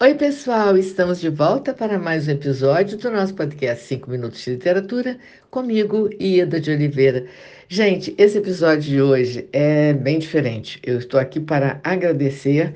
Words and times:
Oi, 0.00 0.14
pessoal, 0.14 0.78
estamos 0.78 1.18
de 1.18 1.28
volta 1.28 1.74
para 1.74 1.98
mais 1.98 2.28
um 2.28 2.30
episódio 2.30 2.96
do 2.96 3.10
nosso 3.10 3.34
podcast 3.34 3.84
5 3.84 4.08
Minutos 4.08 4.44
de 4.44 4.50
Literatura, 4.50 5.18
comigo, 5.50 6.08
Ieda 6.20 6.60
de 6.60 6.70
Oliveira. 6.70 7.26
Gente, 7.68 8.14
esse 8.16 8.38
episódio 8.38 8.82
de 8.82 9.02
hoje 9.02 9.48
é 9.52 9.92
bem 9.92 10.20
diferente. 10.20 10.80
Eu 10.84 10.98
estou 10.98 11.18
aqui 11.18 11.40
para 11.40 11.80
agradecer, 11.82 12.72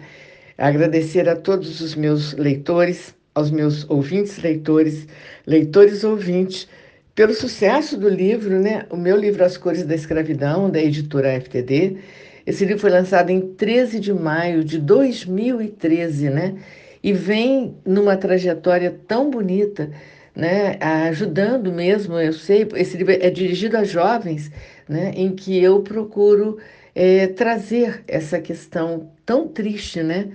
agradecer 0.59 1.29
a 1.29 1.37
todos 1.37 1.81
os 1.81 1.95
meus 1.95 2.33
leitores, 2.33 3.15
aos 3.37 3.53
meus 3.53 3.89
ouvintes 3.89 4.43
leitores, 4.43 5.07
leitores 5.47 6.03
ouvintes, 6.03 6.67
pelo 7.15 7.35
sucesso 7.35 7.97
do 7.97 8.09
livro, 8.09 8.59
né? 8.59 8.85
O 8.91 8.97
meu 8.97 9.17
livro 9.17 9.45
As 9.45 9.57
Cores 9.57 9.85
da 9.85 9.95
Escravidão, 9.95 10.69
da 10.69 10.83
editora 10.83 11.41
FTD. 11.41 11.99
Esse 12.45 12.65
livro 12.65 12.81
foi 12.81 12.91
lançado 12.91 13.31
em 13.31 13.55
13 13.55 14.01
de 14.01 14.13
maio 14.13 14.65
de 14.65 14.81
2013, 14.81 16.29
né? 16.29 16.57
E 17.03 17.13
vem 17.13 17.77
numa 17.85 18.17
trajetória 18.17 18.97
tão 19.07 19.31
bonita, 19.31 19.91
né, 20.35 20.79
ajudando 20.81 21.73
mesmo, 21.73 22.19
eu 22.19 22.33
sei, 22.33 22.67
esse 22.77 22.97
livro 22.97 23.13
é 23.13 23.29
dirigido 23.29 23.77
a 23.77 23.85
jovens, 23.85 24.51
né, 24.89 25.13
em 25.15 25.35
que 25.35 25.63
eu 25.63 25.83
procuro 25.83 26.59
é, 26.95 27.27
trazer 27.27 28.03
essa 28.07 28.41
questão 28.41 29.11
tão 29.27 29.49
triste, 29.49 30.03
né, 30.03 30.31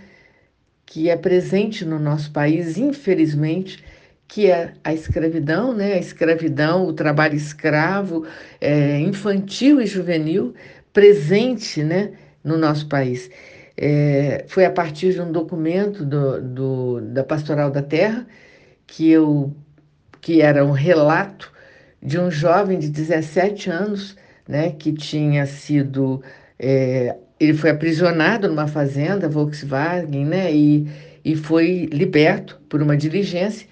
que 0.85 1.09
é 1.09 1.17
presente 1.17 1.83
no 1.83 1.99
nosso 1.99 2.31
país, 2.31 2.77
infelizmente, 2.77 3.83
que 4.27 4.51
é 4.51 4.73
a 4.83 4.93
escravidão, 4.93 5.73
né, 5.73 5.93
a 5.93 5.99
escravidão, 5.99 6.85
o 6.85 6.93
trabalho 6.93 7.35
escravo, 7.35 8.25
é, 8.59 8.99
infantil 8.99 9.81
e 9.81 9.85
juvenil, 9.85 10.53
presente, 10.91 11.83
né, 11.83 12.11
no 12.43 12.57
nosso 12.57 12.87
país. 12.87 13.29
É, 13.79 14.43
foi 14.47 14.65
a 14.65 14.71
partir 14.71 15.13
de 15.13 15.21
um 15.21 15.31
documento 15.31 16.03
do, 16.03 16.41
do, 16.41 17.01
da 17.01 17.23
Pastoral 17.23 17.69
da 17.69 17.83
Terra 17.83 18.25
que 18.87 19.09
eu 19.09 19.53
que 20.19 20.41
era 20.41 20.65
um 20.65 20.71
relato 20.71 21.51
de 22.01 22.19
um 22.19 22.31
jovem 22.31 22.79
de 22.79 22.89
17 22.89 23.69
anos, 23.69 24.17
né, 24.47 24.71
que 24.71 24.91
tinha 24.91 25.45
sido 25.45 26.23
é, 26.57 27.15
ele 27.39 27.53
foi 27.53 27.69
aprisionado 27.69 28.47
numa 28.47 28.67
fazenda 28.67 29.29
Volkswagen, 29.29 30.25
né, 30.25 30.51
e, 30.51 30.87
e 31.23 31.35
foi 31.35 31.87
liberto 31.91 32.59
por 32.67 32.81
uma 32.81 32.97
diligência. 32.97 33.67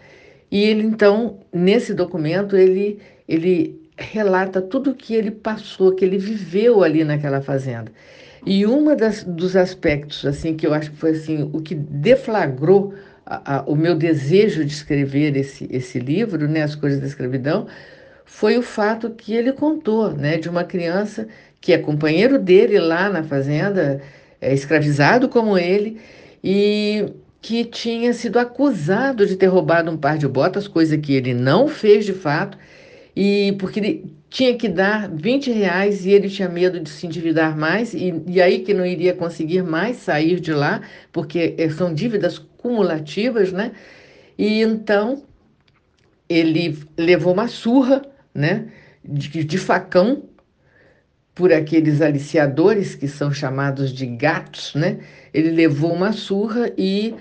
E 0.51 0.63
ele 0.63 0.83
então 0.83 1.39
nesse 1.51 1.93
documento 1.93 2.55
ele 2.55 2.99
ele 3.27 3.81
relata 3.97 4.61
tudo 4.61 4.91
o 4.91 4.95
que 4.95 5.15
ele 5.15 5.31
passou, 5.31 5.95
que 5.95 6.05
ele 6.05 6.17
viveu 6.17 6.83
ali 6.83 7.03
naquela 7.03 7.41
fazenda. 7.41 7.91
E 8.45 8.65
uma 8.65 8.95
das, 8.95 9.23
dos 9.23 9.55
aspectos 9.55 10.25
assim 10.25 10.55
que 10.55 10.67
eu 10.67 10.73
acho 10.73 10.91
que 10.91 10.97
foi 10.97 11.11
assim 11.11 11.49
o 11.51 11.61
que 11.61 11.73
deflagrou 11.73 12.93
a, 13.25 13.57
a, 13.57 13.61
o 13.63 13.75
meu 13.75 13.95
desejo 13.95 14.63
de 14.63 14.71
escrever 14.71 15.35
esse, 15.35 15.67
esse 15.71 15.99
livro, 15.99 16.47
né, 16.47 16.61
As 16.61 16.75
Coisas 16.75 16.99
da 16.99 17.07
Escravidão, 17.07 17.67
foi 18.23 18.57
o 18.57 18.61
fato 18.61 19.09
que 19.09 19.33
ele 19.33 19.51
contou, 19.51 20.11
né, 20.11 20.37
de 20.37 20.47
uma 20.47 20.63
criança 20.63 21.27
que 21.59 21.73
é 21.73 21.77
companheiro 21.77 22.37
dele 22.37 22.79
lá 22.79 23.09
na 23.09 23.23
fazenda, 23.23 24.01
é, 24.39 24.53
escravizado 24.53 25.27
como 25.27 25.57
ele, 25.57 25.99
e 26.43 27.05
que 27.41 27.65
tinha 27.65 28.13
sido 28.13 28.37
acusado 28.37 29.25
de 29.25 29.35
ter 29.35 29.47
roubado 29.47 29.89
um 29.89 29.97
par 29.97 30.17
de 30.17 30.27
botas, 30.27 30.67
coisa 30.67 30.97
que 30.97 31.13
ele 31.13 31.33
não 31.33 31.67
fez 31.67 32.05
de 32.05 32.13
fato, 32.13 32.57
e 33.15 33.55
porque 33.59 33.79
ele 33.79 34.15
tinha 34.29 34.57
que 34.57 34.67
dar 34.67 35.09
20 35.09 35.51
reais 35.51 36.05
e 36.05 36.11
ele 36.11 36.29
tinha 36.29 36.49
medo 36.49 36.79
de 36.79 36.89
se 36.89 37.07
endividar 37.07 37.57
mais, 37.57 37.93
e, 37.93 38.21
e 38.27 38.41
aí 38.41 38.59
que 38.59 38.73
não 38.73 38.85
iria 38.85 39.13
conseguir 39.13 39.63
mais 39.63 39.97
sair 39.97 40.39
de 40.39 40.51
lá, 40.53 40.81
porque 41.11 41.55
eh, 41.57 41.69
são 41.69 41.93
dívidas 41.93 42.37
cumulativas, 42.37 43.53
né? 43.53 43.71
E 44.37 44.61
então 44.61 45.23
ele 46.27 46.77
levou 46.97 47.33
uma 47.33 47.47
surra, 47.47 48.01
né, 48.33 48.67
de, 49.03 49.43
de 49.43 49.57
facão 49.57 50.23
por 51.33 51.53
aqueles 51.53 52.01
aliciadores 52.01 52.95
que 52.95 53.07
são 53.07 53.31
chamados 53.31 53.93
de 53.93 54.05
gatos, 54.05 54.73
né? 54.75 54.99
Ele 55.33 55.51
levou 55.51 55.93
uma 55.93 56.11
surra 56.11 56.71
e 56.77 57.15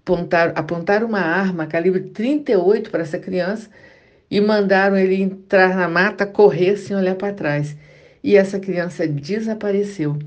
apontaram, 0.00 0.52
apontaram 0.56 1.06
uma 1.06 1.20
arma 1.20 1.66
calibre 1.66 2.00
38 2.00 2.90
para 2.90 3.02
essa 3.02 3.18
criança 3.18 3.68
e 4.30 4.40
mandaram 4.40 4.96
ele 4.96 5.16
entrar 5.22 5.76
na 5.76 5.88
mata, 5.88 6.26
correr 6.26 6.76
sem 6.76 6.96
olhar 6.96 7.14
para 7.14 7.32
trás. 7.32 7.76
E 8.22 8.36
essa 8.36 8.58
criança 8.58 9.06
desapareceu. 9.06 10.18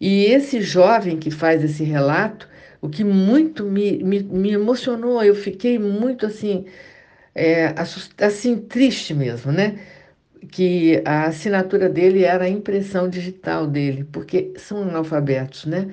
E 0.00 0.26
esse 0.26 0.60
jovem 0.60 1.18
que 1.18 1.30
faz 1.30 1.62
esse 1.64 1.82
relato, 1.84 2.48
o 2.80 2.88
que 2.88 3.04
muito 3.04 3.64
me, 3.64 4.02
me, 4.02 4.22
me 4.22 4.52
emocionou, 4.52 5.22
eu 5.22 5.34
fiquei 5.34 5.78
muito 5.78 6.26
assim, 6.26 6.66
é, 7.34 7.74
assim, 8.18 8.58
triste 8.58 9.14
mesmo, 9.14 9.52
né? 9.52 9.78
Que 10.50 11.02
a 11.04 11.26
assinatura 11.26 11.88
dele 11.88 12.24
era 12.24 12.44
a 12.44 12.48
impressão 12.48 13.08
digital 13.08 13.66
dele, 13.66 14.04
porque 14.04 14.52
são 14.56 14.82
analfabetos, 14.82 15.64
né? 15.66 15.88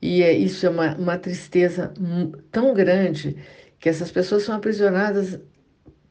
E 0.00 0.22
é, 0.22 0.32
isso 0.32 0.66
é 0.66 0.70
uma, 0.70 0.94
uma 0.96 1.18
tristeza 1.18 1.92
tão 2.52 2.74
grande 2.74 3.36
que 3.80 3.88
essas 3.88 4.10
pessoas 4.10 4.42
são 4.44 4.54
aprisionadas 4.54 5.38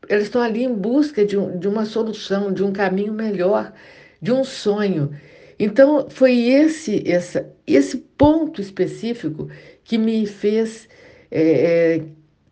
eles 0.09 0.25
estão 0.25 0.41
ali 0.41 0.63
em 0.63 0.73
busca 0.73 1.25
de, 1.25 1.37
um, 1.37 1.57
de 1.57 1.67
uma 1.67 1.85
solução, 1.85 2.53
de 2.53 2.63
um 2.63 2.71
caminho 2.71 3.13
melhor, 3.13 3.73
de 4.21 4.31
um 4.31 4.43
sonho. 4.43 5.11
Então, 5.59 6.09
foi 6.09 6.37
esse, 6.47 7.09
essa, 7.09 7.53
esse 7.65 7.97
ponto 8.17 8.61
específico 8.61 9.49
que 9.83 9.97
me 9.97 10.25
fez 10.25 10.87
é, 11.31 11.95
é, 11.97 12.05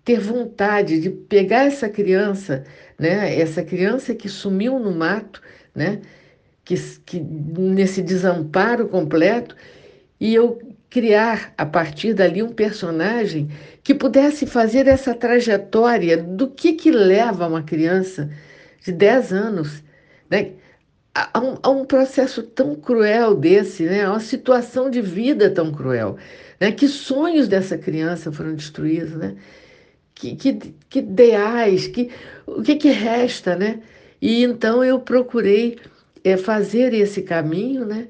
ter 0.04 0.20
vontade 0.20 1.00
de 1.00 1.10
pegar 1.10 1.66
essa 1.66 1.90
criança, 1.90 2.64
né, 2.98 3.40
essa 3.40 3.64
criança 3.64 4.16
que 4.16 4.30
sumiu 4.30 4.80
no 4.80 4.92
mato, 4.92 5.42
né, 5.76 6.02
que, 6.64 6.76
que 7.06 7.20
nesse 7.20 8.02
desamparo 8.02 8.88
completo, 8.88 9.56
e 10.20 10.34
eu 10.34 10.60
criar 10.92 11.54
a 11.58 11.66
partir 11.66 12.14
dali 12.14 12.44
um 12.44 12.50
personagem 12.50 13.50
que 13.82 13.96
pudesse 13.96 14.46
fazer 14.46 14.88
essa 14.88 15.16
trajetória 15.16 16.18
do 16.18 16.50
que, 16.50 16.74
que 16.74 16.92
leva 16.92 17.48
uma 17.48 17.64
criança 17.64 18.30
de 18.84 18.92
10 18.92 19.32
anos 19.32 19.82
né, 20.30 20.52
a, 21.16 21.40
um, 21.40 21.58
a 21.64 21.70
um 21.70 21.86
processo 21.86 22.44
tão 22.44 22.76
cruel 22.76 23.34
desse, 23.34 23.84
né, 23.84 24.04
a 24.04 24.12
uma 24.12 24.20
situação 24.20 24.90
de 24.90 25.02
vida 25.02 25.50
tão 25.50 25.72
cruel. 25.72 26.18
Né, 26.60 26.74
que 26.74 26.88
sonhos 26.90 27.48
dessa 27.48 27.78
criança 27.78 28.32
foram 28.32 28.54
destruídos, 28.54 29.16
né? 29.16 29.36
Que, 30.14 30.36
que, 30.36 30.54
que 30.90 31.00
ideais, 31.00 31.88
que, 31.88 32.12
o 32.46 32.62
que, 32.62 32.76
que 32.76 32.90
resta, 32.90 33.56
né? 33.56 33.82
E 34.22 34.44
então 34.44 34.84
eu 34.84 35.00
procurei 35.00 35.80
é, 36.24 36.38
fazer 36.38 36.94
esse 36.94 37.24
caminho, 37.24 37.86
né? 37.86 38.08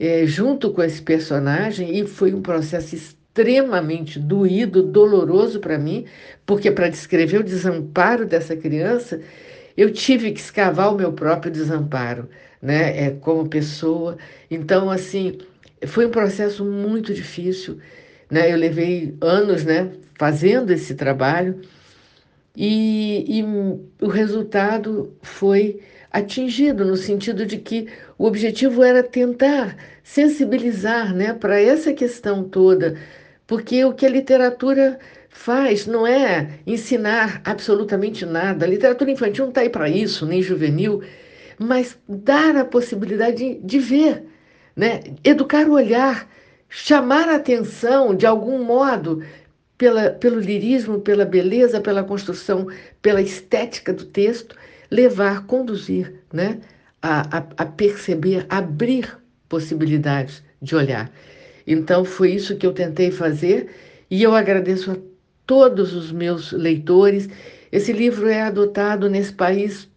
É, 0.00 0.24
junto 0.26 0.72
com 0.72 0.82
esse 0.82 1.02
personagem 1.02 1.98
e 1.98 2.06
foi 2.06 2.32
um 2.32 2.40
processo 2.40 2.94
extremamente 2.94 4.18
doído, 4.18 4.82
doloroso 4.82 5.60
para 5.60 5.78
mim, 5.78 6.06
porque 6.46 6.70
para 6.70 6.88
descrever 6.88 7.40
o 7.40 7.44
desamparo 7.44 8.24
dessa 8.24 8.56
criança, 8.56 9.20
eu 9.76 9.92
tive 9.92 10.32
que 10.32 10.40
escavar 10.40 10.92
o 10.92 10.96
meu 10.96 11.12
próprio 11.12 11.52
desamparo, 11.52 12.28
né, 12.62 13.06
é, 13.06 13.10
como 13.10 13.48
pessoa. 13.48 14.16
Então, 14.50 14.90
assim, 14.90 15.38
foi 15.86 16.06
um 16.06 16.10
processo 16.10 16.64
muito 16.64 17.14
difícil, 17.14 17.78
né? 18.30 18.52
Eu 18.52 18.56
levei 18.56 19.14
anos, 19.20 19.64
né, 19.64 19.90
fazendo 20.18 20.70
esse 20.70 20.94
trabalho 20.94 21.60
e, 22.62 23.38
e 23.38 23.42
o 24.04 24.08
resultado 24.08 25.16
foi 25.22 25.80
atingido, 26.12 26.84
no 26.84 26.94
sentido 26.94 27.46
de 27.46 27.56
que 27.56 27.88
o 28.18 28.26
objetivo 28.26 28.82
era 28.82 29.02
tentar 29.02 29.78
sensibilizar 30.04 31.14
né, 31.14 31.32
para 31.32 31.58
essa 31.58 31.94
questão 31.94 32.44
toda, 32.44 32.98
porque 33.46 33.82
o 33.82 33.94
que 33.94 34.04
a 34.04 34.10
literatura 34.10 34.98
faz 35.30 35.86
não 35.86 36.06
é 36.06 36.60
ensinar 36.66 37.40
absolutamente 37.46 38.26
nada. 38.26 38.66
A 38.66 38.68
literatura 38.68 39.10
infantil 39.10 39.44
não 39.44 39.50
está 39.50 39.62
aí 39.62 39.70
para 39.70 39.88
isso, 39.88 40.26
nem 40.26 40.42
juvenil, 40.42 41.02
mas 41.58 41.96
dar 42.06 42.56
a 42.56 42.64
possibilidade 42.64 43.38
de, 43.38 43.54
de 43.54 43.78
ver, 43.78 44.24
né? 44.76 45.00
educar 45.24 45.66
o 45.66 45.72
olhar, 45.72 46.28
chamar 46.68 47.26
a 47.30 47.36
atenção 47.36 48.14
de 48.14 48.26
algum 48.26 48.62
modo 48.62 49.22
pela, 49.80 50.10
pelo 50.10 50.38
lirismo, 50.38 51.00
pela 51.00 51.24
beleza, 51.24 51.80
pela 51.80 52.04
construção, 52.04 52.66
pela 53.00 53.22
estética 53.22 53.94
do 53.94 54.04
texto 54.04 54.54
levar, 54.90 55.46
conduzir, 55.46 56.20
né? 56.30 56.58
A, 57.00 57.38
a, 57.38 57.46
a 57.56 57.64
perceber, 57.64 58.44
abrir 58.50 59.16
possibilidades 59.48 60.42
de 60.60 60.76
olhar. 60.76 61.10
Então, 61.66 62.04
foi 62.04 62.32
isso 62.32 62.56
que 62.56 62.66
eu 62.66 62.74
tentei 62.74 63.10
fazer 63.10 63.70
e 64.10 64.22
eu 64.22 64.34
agradeço 64.34 64.90
a 64.90 64.96
todos 65.46 65.94
os 65.94 66.12
meus 66.12 66.52
leitores. 66.52 67.26
Esse 67.72 67.90
livro 67.90 68.28
é 68.28 68.42
adotado 68.42 69.08
nesse 69.08 69.32
país, 69.32 69.88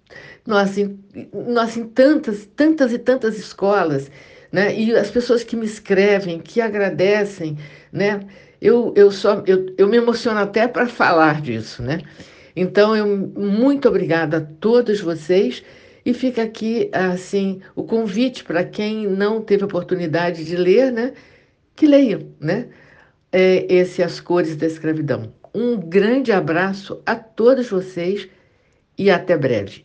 em, 0.78 0.98
nós 1.46 1.76
em 1.76 1.84
tantas, 1.90 2.48
tantas 2.56 2.94
e 2.94 2.98
tantas 2.98 3.38
escolas, 3.38 4.10
né? 4.50 4.74
E 4.74 4.96
as 4.96 5.12
pessoas 5.12 5.44
que 5.44 5.58
me 5.58 5.66
escrevem, 5.66 6.40
que 6.40 6.62
agradecem, 6.62 7.58
né? 7.92 8.22
Eu, 8.64 8.94
eu, 8.96 9.12
só, 9.12 9.44
eu, 9.46 9.66
eu 9.78 9.88
me 9.90 9.98
emociono 9.98 10.40
até 10.40 10.70
para 10.70 10.88
falar 10.88 11.42
disso, 11.42 11.84
né? 11.84 12.00
Então, 12.56 12.96
eu, 12.96 13.06
muito 13.08 13.90
obrigada 13.90 14.38
a 14.38 14.42
todos 14.42 15.02
vocês 15.02 15.62
e 16.06 16.14
fica 16.14 16.44
aqui, 16.44 16.90
assim, 16.94 17.62
o 17.76 17.84
convite 17.84 18.44
para 18.44 18.64
quem 18.64 19.06
não 19.06 19.42
teve 19.42 19.66
oportunidade 19.66 20.46
de 20.46 20.56
ler, 20.56 20.94
né? 20.94 21.14
Que 21.76 21.86
leiam, 21.86 22.22
né? 22.40 22.70
É, 23.32 23.66
esse 23.68 24.02
As 24.02 24.22
Cores 24.22 24.56
da 24.56 24.66
Escravidão. 24.66 25.34
Um 25.54 25.78
grande 25.78 26.32
abraço 26.32 27.02
a 27.06 27.16
todos 27.16 27.68
vocês 27.70 28.30
e 28.98 29.12
até 29.12 29.38
breve. 29.38 29.84